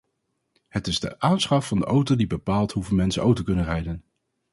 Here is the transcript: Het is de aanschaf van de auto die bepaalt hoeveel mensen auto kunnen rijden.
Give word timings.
Het 0.67 0.87
is 0.87 0.99
de 0.99 1.19
aanschaf 1.19 1.67
van 1.67 1.79
de 1.79 1.85
auto 1.85 2.15
die 2.15 2.27
bepaalt 2.27 2.71
hoeveel 2.71 2.95
mensen 2.95 3.21
auto 3.21 3.43
kunnen 3.43 3.65
rijden. 3.65 4.03